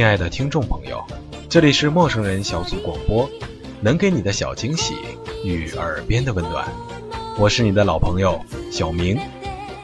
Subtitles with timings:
[0.00, 1.04] 亲爱的听众朋友，
[1.46, 3.28] 这里是陌生人小组广播，
[3.82, 4.94] 能给你的小惊喜
[5.44, 6.66] 与耳边的温暖，
[7.36, 8.40] 我是你的老朋友
[8.72, 9.20] 小明，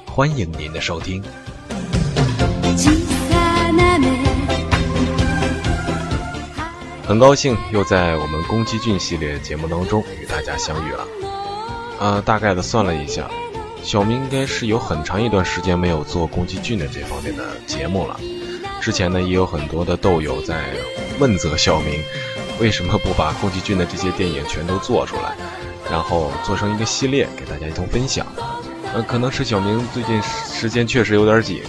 [0.06, 1.22] 欢迎您的收听。
[7.06, 11.06] 很高兴又在我们宫崎骏系列节目当中与大家相遇了。
[12.00, 13.30] 呃，大概的算了一下，
[13.82, 18.18] 小明应该是有很长一段时间没有做宫崎骏的这方面的节目了。
[18.86, 20.62] 之前呢，也有很多的豆友在
[21.18, 22.00] 问责小明，
[22.60, 25.34] 为什么不把宫崎骏的这些电影全都做出来，
[25.90, 28.24] 然后做成一个系列给大家一同分享。
[28.94, 31.64] 呃，可能是小明最近时间确实有点紧，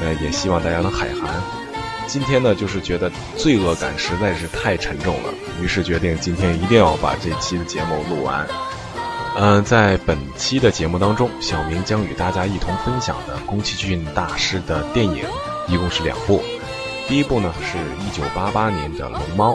[0.00, 1.34] 呃，也希望大家能海涵。
[2.06, 8.48] 今天呢，就是觉得罪恶感实在是太沉重了，于是决定今天一定要把这期的节目录完。
[9.36, 15.26] 嗯，在本期的节目当中，小明将与大家一同分享的宫崎骏大师的电影
[15.68, 16.42] 一共是两部。
[17.06, 19.52] 第一部呢是一九八八年的《龙猫》，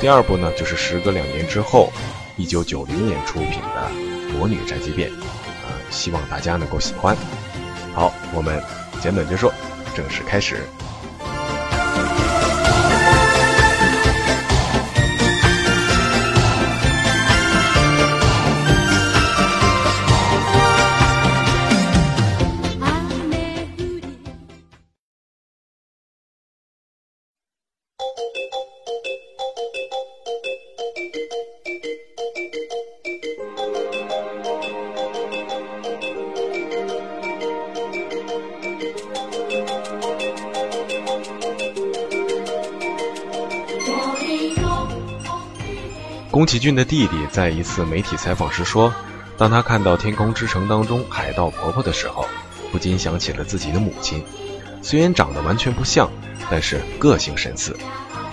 [0.00, 1.92] 第二部呢就是时隔两年之后，
[2.36, 3.90] 一九九零年出品的
[4.36, 7.16] 《魔女宅急便》，呃，希望大家能够喜欢。
[7.94, 8.60] 好，我们
[9.00, 9.50] 简短结束，
[9.94, 10.56] 正式开始。
[46.30, 48.92] 宫崎骏的弟弟在一次媒体采访时说
[49.36, 52.26] ：“当他看到《天空之城》当中海盗婆婆的时候，
[52.72, 54.24] 不禁想起了自己的母亲。
[54.82, 56.10] 虽然长得完全不像，
[56.52, 57.74] 但是个性神似。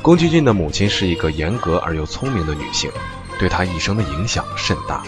[0.01, 2.91] 宫崎骏的母亲是一个严格而又聪明的女性，
[3.39, 5.01] 对他一生的影响甚大。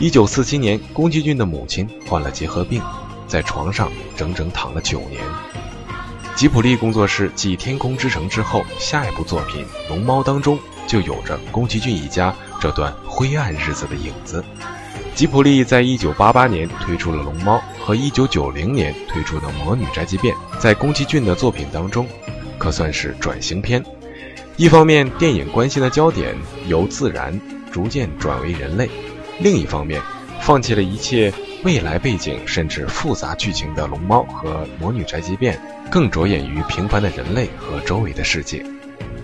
[0.00, 2.82] 1947年，宫崎骏的母亲患了结核病，
[3.28, 5.22] 在床上整整躺了九年。
[6.34, 14.44] 吉普力工作室继《天空之城》之后，下一部作品《龙猫》当中。”就有着宫崎骏一家这段灰暗日子的影子。
[15.14, 22.06] 吉普力在一九八八年推出了《龙猫》，和一九九零年推出的《魔女宅急便》，在宫崎骏的作品当中，
[22.62, 23.84] 可算是转型片。
[24.56, 26.32] 一方面，电影关心的焦点
[26.68, 27.36] 由自然
[27.72, 28.86] 逐渐转为人类；
[29.40, 30.00] 另一方面，
[30.40, 31.34] 放弃了一切
[31.64, 35.56] 未来背景甚至复杂剧情的《龙猫》和《魔女宅急便》，
[35.90, 38.64] 更着眼于平凡的人类和周围的世界。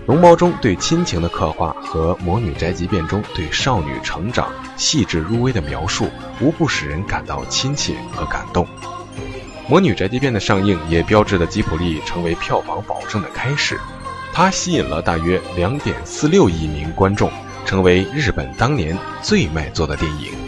[0.07, 6.09] 龙猫中对亲情的刻画和魔女宅急便中对少女成长细致入微的描述，
[6.41, 8.67] 无不使人感到亲切和感动。
[9.69, 13.79] 魔女宅急便的上映也标志着吉卜力成为票房保证的开始，
[14.33, 17.31] 它吸引了大约两点四六亿名观众，
[17.67, 20.48] 成为日本当年最卖座的电影。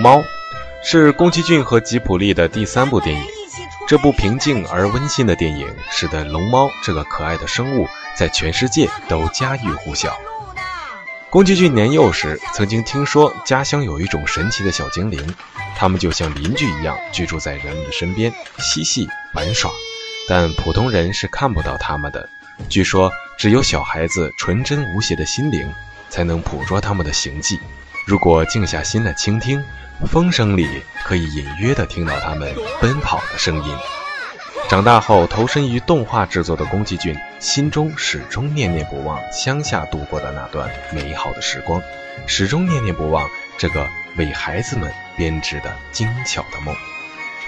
[0.00, 0.18] 龙猫》，
[0.82, 3.22] 是宫崎骏和吉卜力的第三部电影。
[3.86, 7.86] 这部平静而温馨的电影，使得龙猫这个可爱的生物
[8.16, 10.18] 在全世界都家喻户晓。
[11.28, 15.34] 宫崎骏年幼时曾经听说家乡有一种神奇的小精灵，
[15.76, 19.70] 他们就像邻居一样居住在人们的身边，嬉戏玩耍，
[20.26, 22.26] 但普通人是看不到他们的。
[22.70, 25.70] 据说只有小孩子纯真无邪的心灵
[26.08, 27.60] 才能捕捉他们的行迹。
[28.06, 29.62] 如果静下心来倾听，
[30.06, 33.76] 风声里可以隐约地听到他们奔跑的声音。
[34.68, 41.82] 长大后投身于动画制作的宫崎骏，心中始终念念不忘乡下度过的那段美好的时光，
[42.26, 46.74] 始终念念不忘这个为孩子们编织的精巧的梦。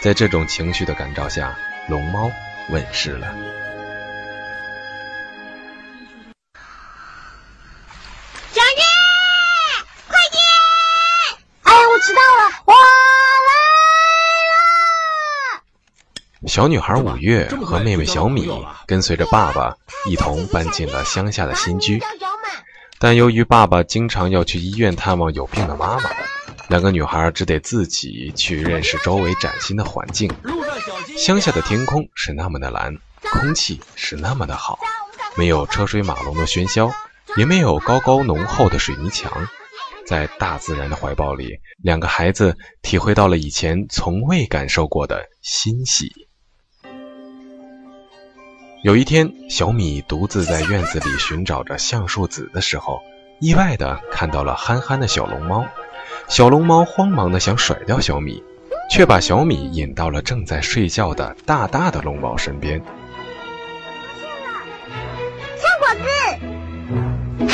[0.00, 1.56] 在这种情绪的感召下，
[1.88, 2.30] 龙猫
[2.70, 3.32] 问世了。
[16.52, 18.46] 小女孩五月和妹妹小米
[18.86, 19.74] 跟随着爸爸
[20.06, 21.98] 一同搬进了乡下的新居，
[22.98, 26.10] 但由于爸爸经常要去医院探望有病的妈妈，
[26.68, 30.30] 两个女孩只得自己去认识周围崭新的环境。
[31.16, 34.78] 乡下的天空是那么的蓝，空气是那么的好，
[35.34, 36.92] 没有车水马龙的喧嚣，
[37.38, 39.48] 也没有高高浓厚的水泥墙，
[40.06, 46.12] 在大自然的怀抱里，两个孩子体会到了以前从未感受过的欣喜。
[48.82, 53.00] 有一天，小米独自在院子里寻找着橡树籽的时候，
[53.38, 55.64] 意外的看到了憨憨的小龙猫。
[56.26, 58.42] 小龙猫慌忙的想甩掉小米，
[58.90, 62.82] 却把小米引到了正在睡觉的大大的龙猫身边。
[65.56, 65.88] 橡果
[67.46, 67.52] 子。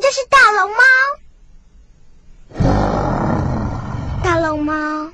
[0.00, 0.78] 就是大龙猫。
[4.22, 5.13] 大龙猫。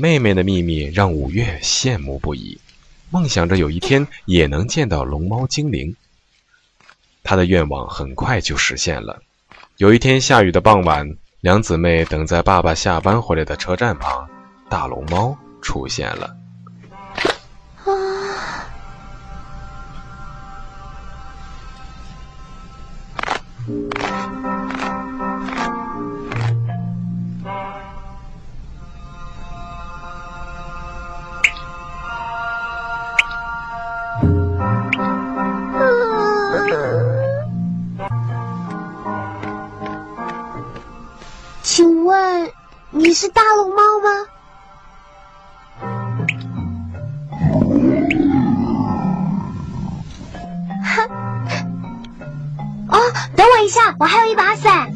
[0.00, 2.60] 妹妹的秘密让五月羡慕不已，
[3.10, 5.96] 梦想着有一天也能见到龙猫精灵。
[7.24, 9.20] 她的愿望很快就实现了。
[9.78, 14.28] 有一天下雨的傍晚，两姊妹等在爸爸下班回来的车站旁，
[14.70, 16.36] 大龙猫出现了。
[43.08, 44.10] 你是大龙猫吗？
[50.84, 51.08] 哈！
[52.92, 53.00] 哦，
[53.34, 54.92] 等我一下，我还有一把伞。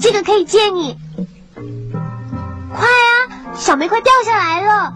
[0.00, 0.96] 这个可以借你。
[1.56, 4.94] 快啊，小梅快掉下来了！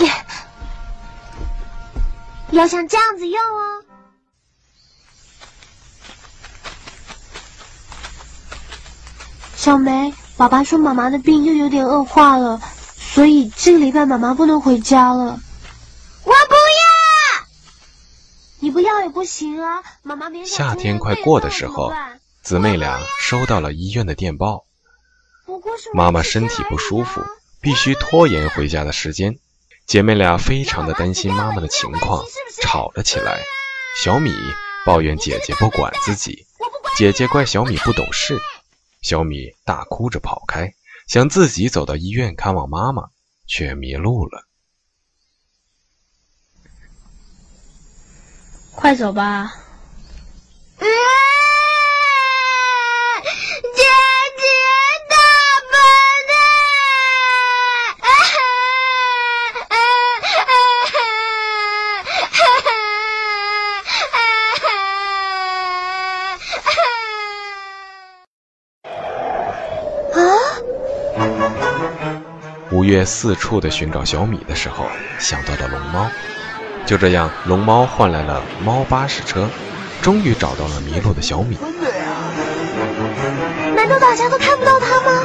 [2.50, 3.84] 要像这样子用哦。
[9.62, 12.60] 小梅，爸爸说妈妈的病又有点恶化了，
[12.96, 15.38] 所以这个礼拜妈妈不能回家了。
[16.24, 17.46] 我不要！
[18.58, 21.92] 你不要也不行啊，妈妈别夏天快过的时候，
[22.42, 24.64] 姊妹俩收到了医院的电报，
[25.94, 27.22] 妈妈身体不舒服，
[27.60, 29.38] 必须拖延回家的时间。
[29.86, 32.24] 姐妹俩非常的担心妈妈的情况，
[32.60, 33.38] 吵了起来。
[34.02, 34.34] 小米
[34.84, 36.46] 抱怨姐姐不管自己，
[36.98, 38.40] 姐姐怪小米不懂事。
[39.02, 40.72] 小米大哭着跑开，
[41.08, 43.10] 想自己走到医院看望妈妈，
[43.46, 44.48] 却迷路了。
[48.74, 49.52] 快走吧。
[72.72, 74.86] 吴越四处的寻找小米的时候，
[75.18, 76.10] 想到了龙猫。
[76.86, 79.46] 就这样，龙猫换来了猫巴士车，
[80.00, 81.58] 终于找到了迷路的小米。
[83.76, 85.22] 难道大家都看不到它吗？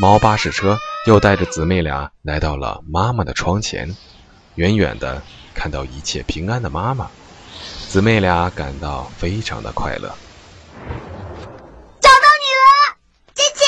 [0.00, 3.94] 猫巴士车又带着姊妹俩来到了妈妈的窗前。
[4.54, 5.22] 远远的
[5.54, 7.10] 看到一切平安的妈妈，
[7.88, 10.08] 姊妹俩感到非常的快乐。
[12.00, 12.96] 找到你了，
[13.34, 13.64] 姐姐！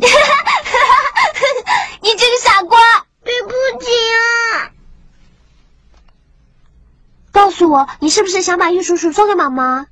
[2.02, 2.78] 你这个傻瓜，
[3.24, 4.70] 对不起啊！
[7.32, 9.86] 告诉我，你是不是想把玉叔叔送给妈妈？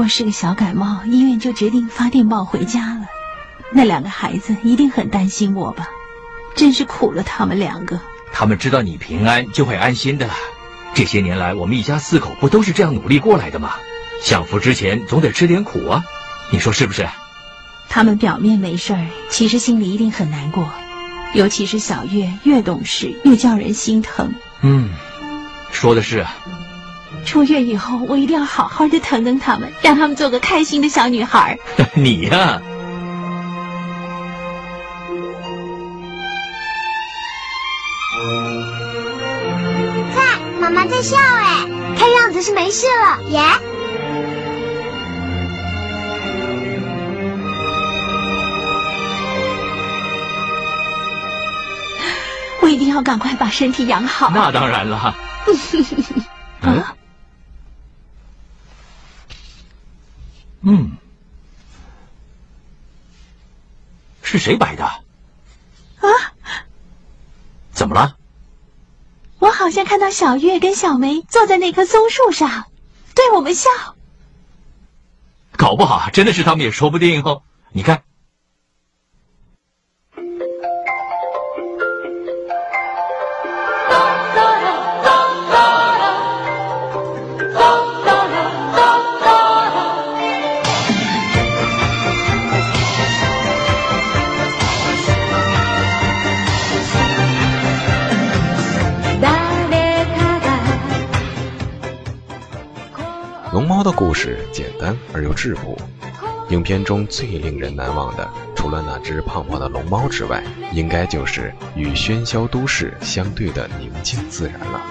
[0.00, 3.02] 过是个小感冒，医院就决定发电报回家了。
[3.70, 5.90] 那两个孩子一定很担心我吧？
[6.54, 8.00] 真是苦了他们两个。
[8.32, 10.30] 他们知道你平安，就会安心的。
[10.94, 13.74] 这些年来，我们一家四口不都是这样努力过来的吗？
[14.22, 16.02] 享福之前，总得吃点苦啊！
[16.50, 17.06] 你说是不是？
[17.90, 20.66] 他们表面没事儿，其实心里一定很难过。
[21.34, 24.32] 尤其是小月，越懂事越叫人心疼。
[24.62, 24.88] 嗯，
[25.70, 26.24] 说的是。
[27.24, 31.58] 出院以后，我一定要好好的疼疼他们，让他们做个开心的小女孩。
[31.94, 32.60] 你呀。
[40.60, 43.42] 妈妈在笑哎，看样子是没事了耶。
[52.62, 54.30] 我一定要赶快把身体养好。
[54.30, 55.14] 那当然了。
[56.62, 56.84] 嗯。
[60.62, 60.96] 嗯。
[64.22, 64.84] 是谁摆的？
[64.84, 65.02] 啊？
[67.72, 68.16] 怎么了？
[69.38, 72.66] 我好像看到小月跟小梅坐在那棵松树上，
[73.14, 73.70] 对我们笑。
[75.56, 77.42] 搞不好真的是他们也说不定哦。
[77.70, 78.02] 你看。
[104.20, 105.78] 事简单而又质朴，
[106.50, 114.82] 影片中最令人难忘的，除了那只胖胖的龙猫之外，应该就是与喧嚣都市相对的宁静自然了。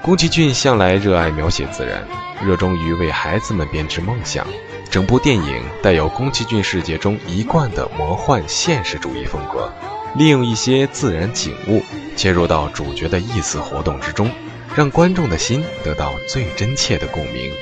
[0.00, 2.06] 宫崎骏向来热爱描写自然，
[2.40, 4.46] 热衷于为孩子们编织梦想。
[4.88, 9.72] 整部电影带有宫崎骏世界中一贯的魔幻现实主义风格，
[10.16, 11.82] 利用一些自然景物
[12.16, 14.30] 切入到主角的意识活动之中，
[14.76, 17.52] 让观众的心得到最真切的共鸣。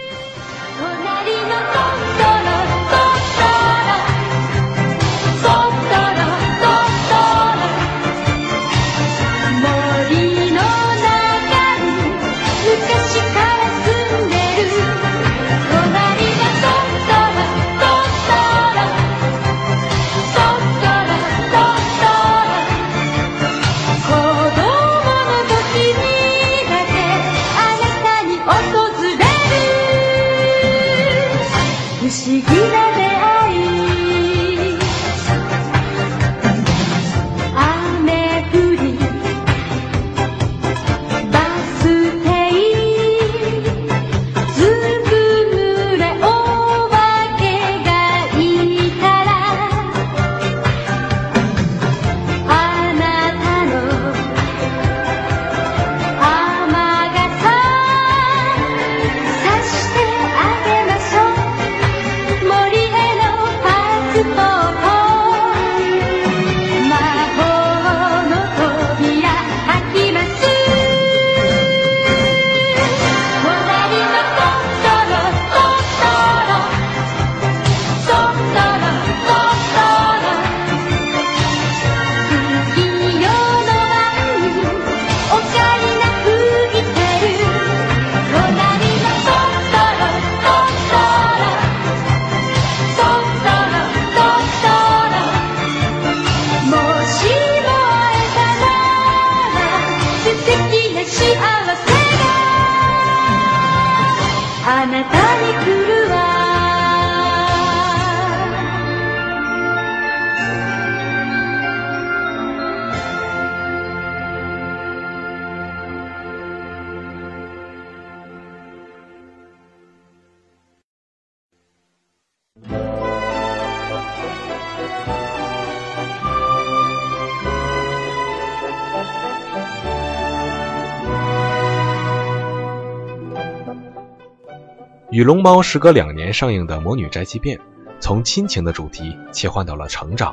[135.18, 137.58] 与龙猫时隔两年上映的《魔女宅急便》，
[137.98, 140.32] 从亲情的主题切换到了成长，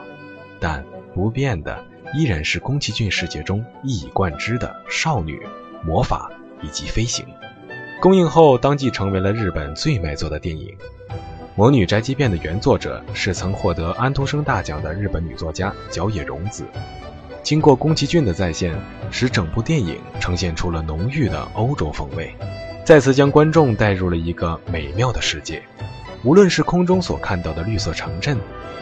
[0.60, 5.42] 但不变的依然是宫崎骏世界中一以贯之的少女、
[5.84, 6.30] 魔法
[6.62, 7.26] 以及飞行。
[8.00, 10.68] 公映后当即成为了日本最卖座的电影。
[11.56, 16.64] 《魔女宅急便》的原作者是曾获得安徒生大奖的日本女作家角野荣子。
[17.42, 18.76] 经过宫崎骏的再现，
[19.10, 22.32] 使整部电影呈现出了浓郁的欧洲风味。
[22.86, 25.60] 再次将观众带入了一个美妙的世界，
[26.24, 28.38] 无论是空中所看到的绿色城镇、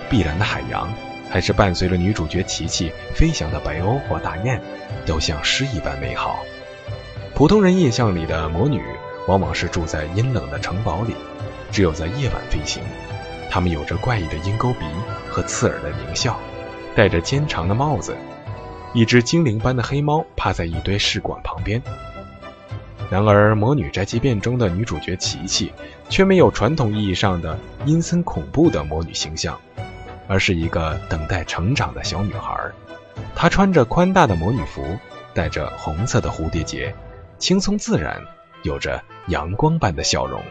[0.10, 0.94] 碧蓝的海洋，
[1.30, 4.60] 还是伴随着女主角琪琪飞翔的白鸥或大雁，
[5.06, 6.40] 都像诗一般美好。
[7.34, 8.84] 普通人印象里的魔女，
[9.26, 11.16] 往往是住在阴冷的城堡里，
[11.72, 12.84] 只有在夜晚飞行。
[13.50, 14.86] 她们有着怪异的鹰钩鼻
[15.30, 16.38] 和刺耳的狞笑，
[16.94, 18.14] 戴着尖长的帽子。
[18.94, 21.82] 一只精灵般的黑猫趴在一堆试管旁边。
[23.14, 25.72] 然而，《魔女宅急便》中的女主角琪琪
[26.10, 29.56] 却没有传统意义上的阴森恐怖的魔女形象，
[30.28, 32.72] 而是一个等待成长的小女孩。
[33.36, 34.98] 她穿着宽大的魔女服，
[35.32, 36.92] 戴着红色的蝴蝶结，
[37.38, 38.20] 轻松自然，
[38.64, 40.42] 有着阳光般的笑容。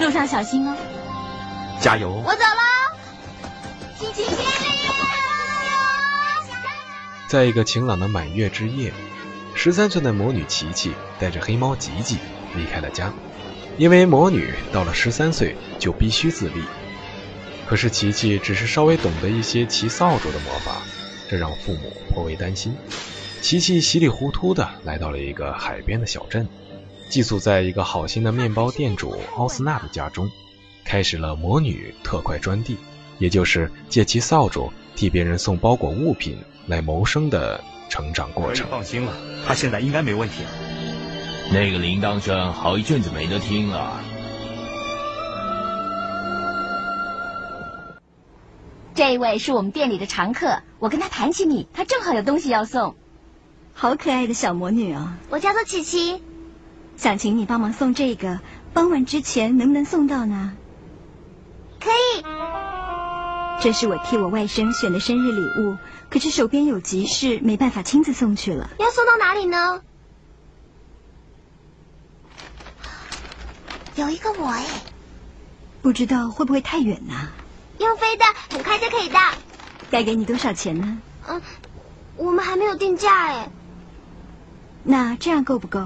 [0.00, 0.76] 路上小心哦，
[1.80, 2.10] 加油！
[2.10, 2.62] 我走了！
[7.28, 8.92] 在一个晴朗的满月之夜，
[9.64, 12.16] 十三岁的魔女琪琪带着黑猫吉吉
[12.56, 13.14] 离开了家，
[13.78, 16.54] 因为魔女到了十三岁就必须自立。
[17.64, 20.82] 可是琪琪只是稍微懂得一些骑扫帚的魔法，
[21.30, 22.74] 这让父母颇为担心。
[23.40, 26.44] 琪琪稀里糊涂地来到了一个海边的小镇。
[27.08, 30.28] 寄宿在一个好心的面包店主奥斯纳的家中，
[30.84, 32.76] 开始了魔女特快专递，
[33.20, 38.66] 也就是借其扫帚替别人送包裹物品来谋生的成长过程。
[38.70, 39.12] 放心了，
[39.46, 40.50] 他现在应该没问题了。
[41.52, 44.00] 那个铃铛声好一阵子没得听了。
[48.94, 52.94] 这位是我们店里的常客，我跟他谈起你，他正好有东西要送。
[53.74, 55.16] 好可爱的小魔女啊！
[55.30, 56.22] 我叫做琪琪，
[56.96, 58.40] 想请你帮忙送这个，
[58.74, 60.52] 傍晚之前能不能送到呢？
[61.80, 62.22] 可以。
[63.60, 65.76] 这是我替我外甥选的生日礼物，
[66.10, 68.68] 可是手边有急事，没办法亲自送去了。
[68.78, 69.82] 要送到哪里呢？
[73.94, 74.66] 有一个我哎，
[75.80, 77.28] 不知道会不会太远呢？
[77.78, 79.20] 用飞的，很快就可以到。
[79.90, 80.98] 该给你多少钱呢？
[81.28, 81.40] 嗯，
[82.16, 83.50] 我们还没有定价哎。
[84.82, 85.78] 那这样够不够？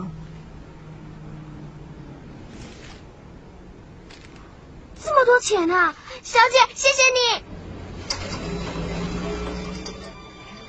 [5.04, 7.02] 这么多钱啊，小姐，谢谢
[7.38, 7.55] 你。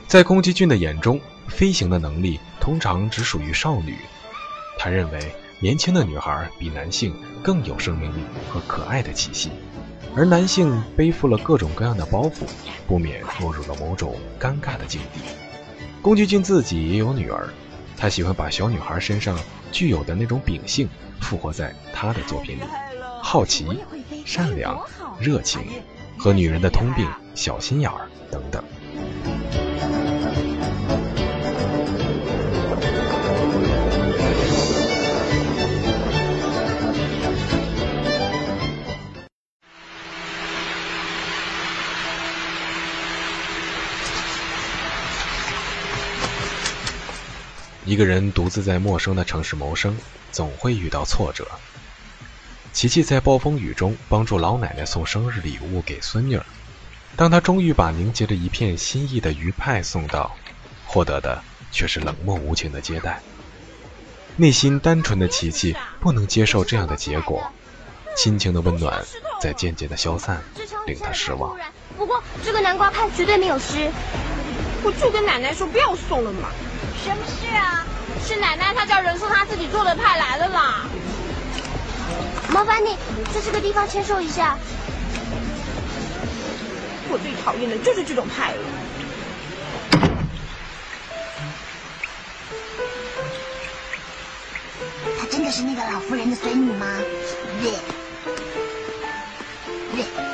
[0.08, 3.98] 在宫崎骏的眼中，飞行的能力通常只属于少女。
[4.80, 9.50] 他认为，年轻的女孩比男性更有生命力和可爱的气息。
[10.15, 12.48] 而男性背负了各种各样的包袱，
[12.88, 15.20] 不免落入了某种尴尬的境地。
[16.02, 17.50] 宫崎骏自己也有女儿，
[17.98, 19.38] 他喜欢把小女孩身上
[19.72, 20.88] 具有的那种秉性
[21.20, 22.62] 复活在他的作品里：
[23.22, 23.67] 好奇、
[24.26, 24.82] 善良、
[25.20, 25.62] 热情
[26.18, 28.64] 和女人的通病小心眼儿等等。
[47.86, 49.96] 一个人独自在陌生的城市谋生，
[50.30, 51.48] 总会遇到挫折。
[52.78, 56.46] 琪琪在暴风雨中帮助老奶奶送生日礼物给孙女儿，
[57.16, 60.38] 当她终于把凝结着一片心意的鱼派送到，
[60.86, 63.20] 获得的却是冷漠无情的接待。
[64.36, 67.52] 内心单纯的琪琪不能接受这样的结果，
[68.16, 69.04] 亲情的温暖
[69.42, 70.40] 在渐渐的消散，
[70.86, 71.58] 令她失望。
[71.98, 73.90] 不过这个南瓜派绝对没有湿，
[74.84, 76.50] 我就跟奶奶说不要送了嘛。
[77.04, 77.84] 什么事啊？
[78.24, 80.86] 是奶奶她叫人送她自己做的派来了啦。
[82.54, 82.98] 麻烦你
[83.34, 84.58] 在这个地方签收一下。
[87.10, 88.62] 我最讨厌的就是这种派了。
[95.20, 96.86] 她真的是那个老妇人的孙女吗？
[97.62, 97.72] 对。
[99.96, 100.27] 对。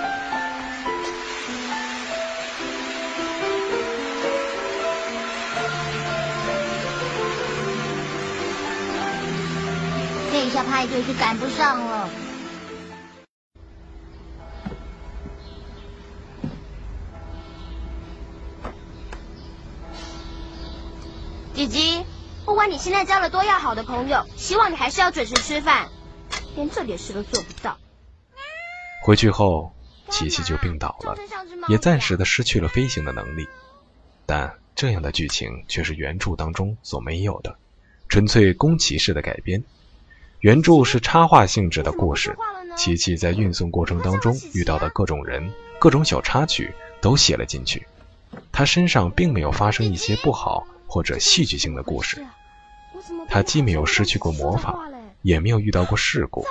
[10.63, 12.09] 这下派对是赶不上了。
[21.53, 22.05] 姐姐，
[22.45, 25.89] 不管你现在交了多要好的朋友，希望你还是要准时吃饭。
[26.55, 27.77] 连这点事都做不到。
[29.03, 29.73] 回去后，
[30.09, 31.17] 琪琪就病倒了，
[31.67, 33.47] 也暂时的失去了飞行的能力。
[34.25, 37.57] 但这样的剧情却是原著当中所没有的，
[38.07, 39.63] 纯粹宫崎式的改编。
[40.43, 42.35] 原著是插画性质的故事，
[42.75, 47.87] 琪琪在运送过程当中遇到的各种人、各种小插曲都写了进去。
[48.51, 52.21] 他身上并没有发生一些不好或者戏剧性的故事。
[53.29, 54.77] 他既没有失去过魔法，
[55.21, 56.45] 也没有遇到过事故。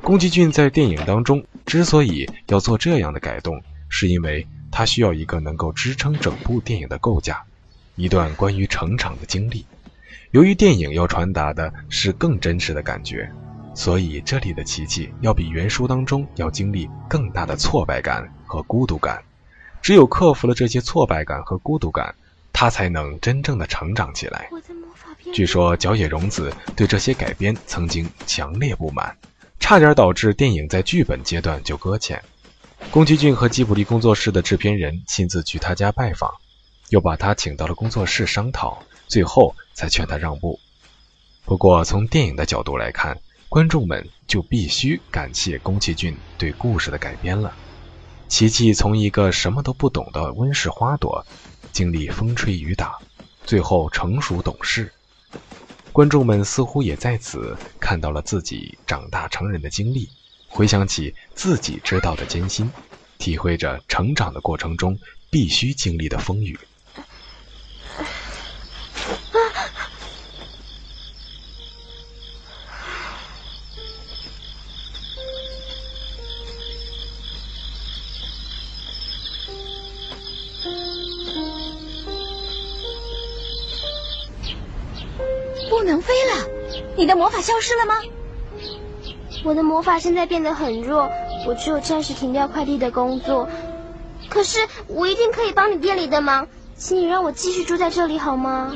[0.00, 7.44] 宫崎骏在电影当中之所以要做这样的改动，是因为他需要一个能够支撑整部电影的构架，
[7.96, 9.66] 一段关于成长的经历。
[10.32, 13.28] 由于电影要传达的是更真实的感觉，
[13.74, 19.20] 所以这里的琪琪要比原书当中要经历更大的挫败感和孤独感。
[19.82, 22.14] 只有克服了这些挫败感和孤独感，
[22.52, 24.48] 他才能真正的成长起来。
[25.32, 29.16] 据说角野荣子对这些改编曾经强烈不满，
[29.58, 32.22] 差点导致电影在剧本阶段就搁浅。
[32.92, 36.30] 宫崎骏和吉卜力工作室的制片人亲自去他家拜访，
[36.90, 38.80] 又把他请到了工作室商讨。
[39.10, 40.60] 最后才劝他让步。
[41.44, 47.52] 不过从电影的角度来看，观众们就必须感谢宫崎骏对故事的改编了。
[48.28, 51.26] 琪琪从一个什么都不懂的温室花朵，
[51.72, 53.00] 经历风吹雨打，
[53.44, 54.92] 最后成熟懂事。
[55.90, 60.08] 观众们似乎也在此看到了自己长大成人的经历，
[60.46, 62.70] 回想起自己知道的艰辛，
[63.18, 64.96] 体会着成长的过程中
[65.30, 66.56] 必须经历的风雨。
[87.86, 87.94] 吗？
[89.44, 91.10] 我的魔法现在变得很弱，
[91.46, 93.48] 我只有暂时停掉快递的工作。
[94.28, 98.74] 可是我一定可以帮你店里的忙，请你让我继续住在这里好吗？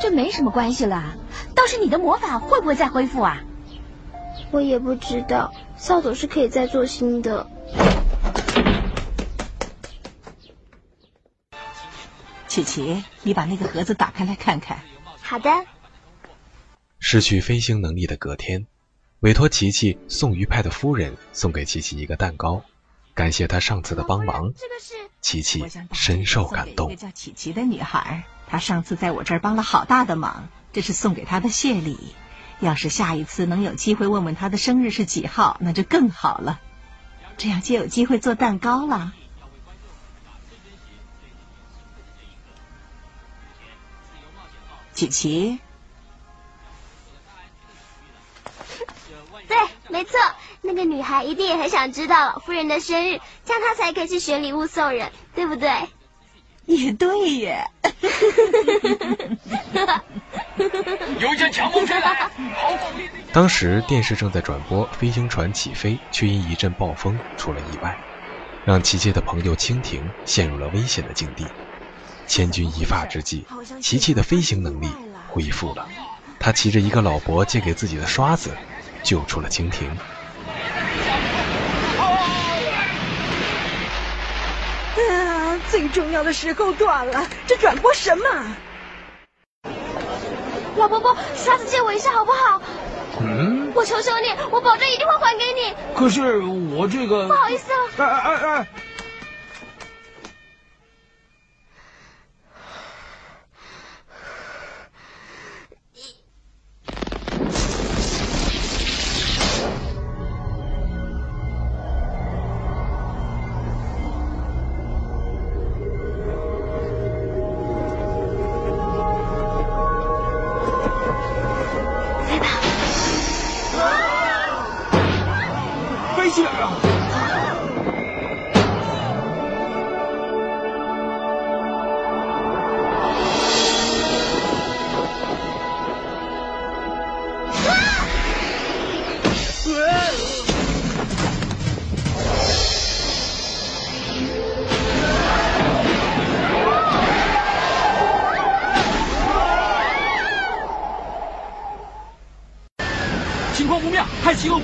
[0.00, 1.14] 这没什么关系了，
[1.54, 3.42] 倒是你的魔法会不会再恢复啊？
[4.50, 7.46] 我也不知道，扫帚是可以再做新的。
[12.46, 14.78] 琪琪，你把那个盒子打开来看看。
[15.20, 15.50] 好的。
[16.98, 18.66] 失去飞行能力的隔天，
[19.20, 22.62] 委托琪琪送鱼派的夫人送给琪琪一个蛋糕，
[23.14, 24.52] 感谢他上次的帮忙。
[25.20, 26.90] 琪琪深受感动。
[26.90, 32.14] 一个叫琪琪的女孩，她上次在我这儿帮了好大的忙，这是送给她的谢礼。
[32.60, 36.60] 要是下一次能有机会问问她的生日是几号，那就更好了，
[37.36, 39.12] 这样就有机会做蛋糕了。
[44.92, 45.58] 琪琪，
[49.48, 49.56] 对，
[49.88, 50.18] 没错，
[50.62, 55.70] 那个女孩一定也很想知道老夫人的生日，这样她才可以去选礼物送人，对不对？
[56.66, 57.70] 也对耶。
[61.18, 62.30] 有一阵强风吹来，
[63.32, 67.98] 当时电视正在转播飞行船起飞，却因一阵暴风出了意外，
[68.66, 71.46] 让琪琪的朋友蜻蜓陷入了危险的境地。
[72.26, 73.46] 千钧一发之际，
[73.80, 74.88] 琪琪的飞行能力
[75.28, 75.88] 恢复了，
[76.38, 78.54] 他骑着一个老伯借给自己的刷子，
[79.08, 79.88] 救出了蜻蜓。
[84.98, 85.58] 啊！
[85.70, 88.24] 最重要的时候断了，这转播什么？
[90.76, 92.60] 老伯伯，刷子借我一下好不好？
[93.22, 95.74] 嗯，我求求你，我保证一定会还给你。
[95.94, 96.36] 可是
[96.76, 97.28] 我这个……
[97.28, 97.78] 不好意思了。
[97.96, 98.66] 哎哎哎！
[98.66, 98.97] 情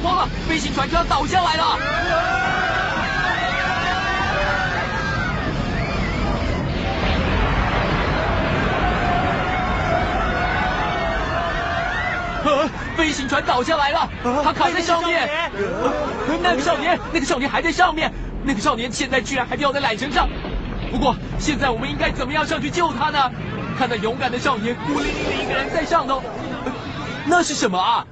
[0.05, 1.65] 太起恶风了，飞行船就要倒下来了。
[12.45, 14.09] 啊，飞行船倒下来了，
[14.45, 15.29] 他卡在上面。
[16.43, 18.13] 那个少年，那个少年还在上面，
[18.45, 20.29] 那个少年现在居然还吊在缆绳上。
[20.91, 23.31] 不过，现在我们应该怎么样上去救他呢？
[23.79, 26.23] 看那勇敢的少年孤零零的一个人在上头，
[27.27, 28.05] 那是什么啊？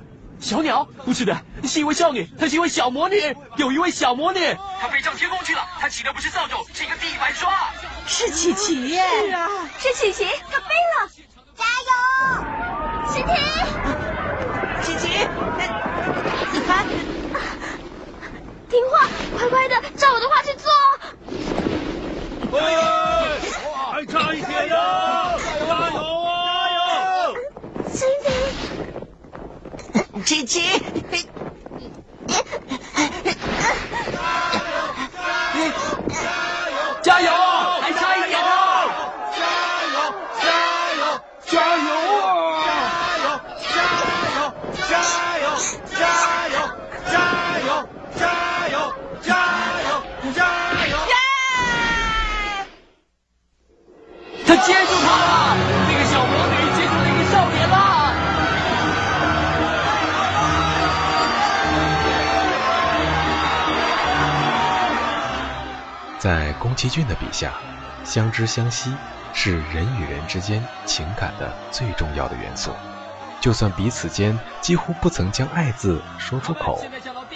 [0.43, 0.85] 小鸟？
[1.05, 3.17] 不是的，是一位少女，她是一位小魔女，
[3.57, 4.41] 有一位小魔女，
[4.81, 7.71] 她飞上天空去了，她骑的不是扫帚，是一个地板刷。
[8.07, 9.01] 是琪琪耶！
[9.25, 11.09] 是啊，是琪琪，她飞了，
[11.57, 11.93] 加油，
[13.13, 13.29] 琪琪，
[14.83, 15.07] 琪琪，
[18.69, 19.07] 听话，
[19.39, 20.69] 乖乖的照我的话去做。
[22.51, 22.61] 喂，
[23.93, 26.29] 还差一点呀，加油啊！
[27.95, 28.27] 蜻蜓。
[30.25, 30.61] 琪琪，
[66.83, 67.55] 崎骏的笔下，
[68.03, 68.93] 相知相惜
[69.33, 72.73] 是人与人之间情感的最重要的元素。
[73.41, 76.85] 就算彼此间几乎不曾将爱字说出口，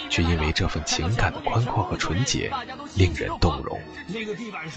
[0.09, 2.51] 却因为这份情感的宽阔和纯洁，
[2.95, 3.79] 令人动容。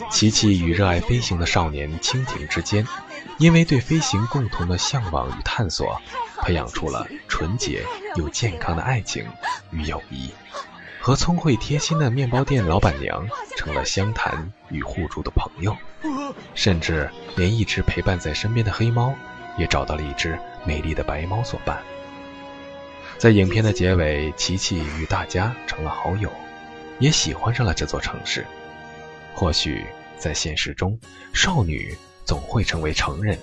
[0.08, 2.86] 琪琪与热爱飞行的少年蜻蜓之间，
[3.38, 6.00] 因为对飞行共同的向往与探索，
[6.42, 9.26] 培养出了纯洁又健康的爱情
[9.72, 10.30] 与友谊。
[11.00, 15.74] 和聪慧贴心的面包店老板娘成了相谈与互助的朋友，
[16.54, 19.14] 甚至连一直陪伴在身边的黑猫
[19.56, 21.82] 也找到了一只美丽的白猫作伴。
[23.16, 26.30] 在影片的结尾，琪琪与大家成了好友，
[26.98, 28.46] 也喜欢上了这座城市。
[29.34, 29.86] 或许
[30.18, 30.98] 在现实中，
[31.32, 33.38] 少女总会成为成人，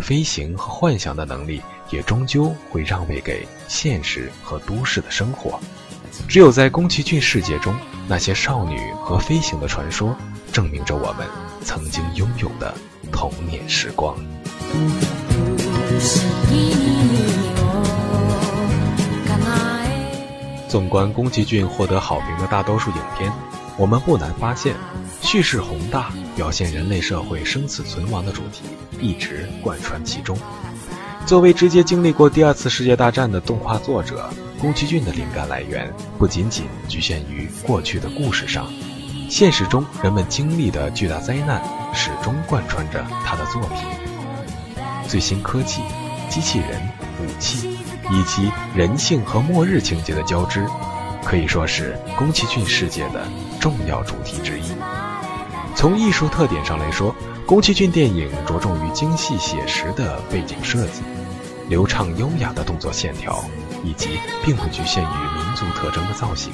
[0.00, 5.58] 飞行和幻想的能力也终究会让位给现实和都市的生活。
[6.28, 7.74] 只有在宫崎骏世界中，
[8.08, 10.16] 那些少女和飞行的传说，
[10.52, 11.26] 证明着我们
[11.62, 12.74] 曾经拥有的
[13.12, 14.16] 童年时光。
[20.68, 23.30] 纵观宫崎骏获得好评的大多数影片，
[23.76, 24.74] 我们不难发现，
[25.20, 28.64] 叙事宏大、表现人类社会生死存亡的主题
[28.98, 30.36] 一直贯穿其中。
[31.26, 34.28] 作为直接经历过第二次世界大战的动画作者，
[34.60, 38.70] 宫崎骏的灵感来源不仅仅局限于过去的故事上，
[39.30, 41.62] 现实中人们经历的巨大灾难
[41.94, 43.78] 始终贯穿着他的作品。
[45.08, 45.80] 最新科技、
[46.28, 46.68] 机器人、
[47.18, 47.78] 武器
[48.10, 50.66] 以及人性和末日情节的交织，
[51.24, 53.26] 可以说是宫崎骏世界的
[53.58, 54.64] 重要主题之一。
[55.74, 61.02] 从艺术特点上来说，宫崎骏电影着重于精细写实的背景设计、
[61.68, 63.44] 流畅优雅的动作线条，
[63.82, 65.06] 以及并不局限于
[65.36, 66.52] 民族特征的造型。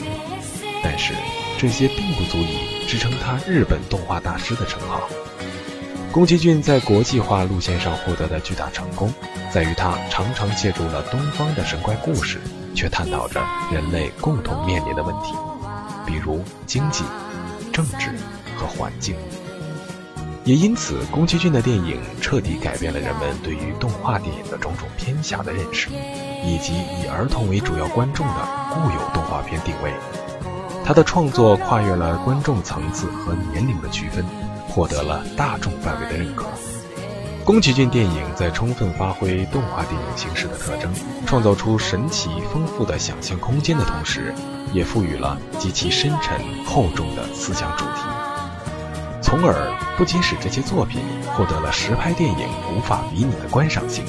[0.83, 1.12] 但是，
[1.59, 5.02] 这些并不足以支撑他“日本动画大师”的称号。
[6.11, 9.12] 宫崎骏在国际化路线上获得的巨大成功，
[9.52, 12.40] 在于他常常借助了东方的神怪故事，
[12.74, 15.35] 却探讨着人类共同面临的问题，
[16.04, 17.04] 比如经济、
[17.72, 18.11] 政治
[18.60, 19.16] 和环境。
[20.44, 25.88] 也因此，宫崎骏的电影彻底改变了人们对于动画电影的种种偏狭的认识，
[26.44, 28.34] 以及以儿童为主要观众的
[28.74, 29.94] 固有动画片定位。
[30.84, 34.24] 他的创作跨越了观众层次和年龄的区分。
[34.70, 36.46] 获得了大众范围的认可。
[37.44, 40.92] 宫崎骏电影在充分发挥动画电影形式的特征，
[41.26, 44.32] 创造出神奇丰富的想象空间的同时，
[44.72, 48.02] 也赋予了极其深沉厚重的思想主题，
[49.30, 49.54] 从而
[49.96, 51.00] 不仅使这些作品
[51.32, 54.04] 获得了实拍电影无法比拟的观赏性，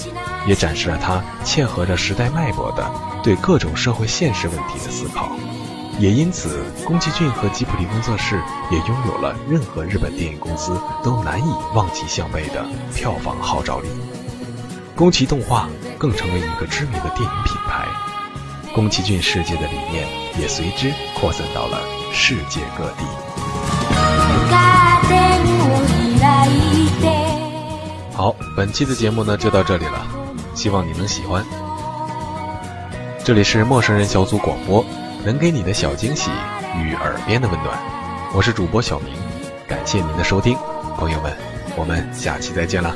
[0.48, 2.92] 也展示了他切合着时代脉搏的
[3.24, 5.30] 对各种社会现实问题的思考。
[6.00, 13.90] 也因此，宫崎骏和吉卜力工作室也拥有了任何日本电影公司都难以望其项背的票房号召力。
[14.96, 17.86] 宫崎动画更成为一个知名的电影品牌，
[18.74, 20.08] 宫崎骏世界的理念
[20.40, 21.78] 也随之扩散到了
[22.12, 23.06] 世界各地。
[28.22, 30.06] 好，本期的节目呢就到这里了，
[30.54, 31.44] 希望你能喜欢。
[33.24, 34.86] 这里是陌生人小组广播。
[35.26, 36.30] 能给你的小惊喜
[36.78, 37.76] 与耳边的温暖，
[38.36, 39.16] 我是主播小明，
[39.68, 40.56] 感谢您的收听，
[40.98, 41.36] 朋友们，
[41.76, 42.96] 我们下期再见了。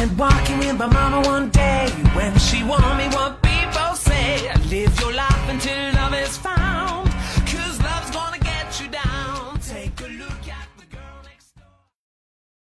[0.00, 4.48] Went walking with my mama one day when she warned me what people say.
[4.48, 5.99] I live your life until